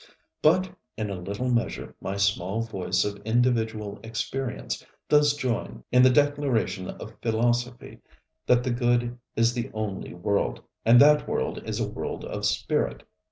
But 0.41 0.67
in 0.97 1.11
a 1.11 1.21
little 1.21 1.51
measure 1.51 1.93
my 2.01 2.17
small 2.17 2.63
voice 2.63 3.05
of 3.05 3.17
individual 3.23 3.99
experience 4.03 4.83
does 5.07 5.35
join 5.35 5.83
in 5.91 6.01
the 6.01 6.09
declaration 6.09 6.87
of 6.89 7.13
philosophy 7.21 7.99
that 8.47 8.63
the 8.63 8.71
good 8.71 9.19
is 9.35 9.53
the 9.53 9.69
only 9.75 10.15
world, 10.15 10.63
and 10.83 10.99
that 10.99 11.27
world 11.27 11.61
is 11.65 11.79
a 11.79 11.87
world 11.87 12.25
of 12.25 12.47
spirit. 12.47 13.07